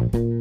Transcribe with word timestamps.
Bye. 0.00 0.39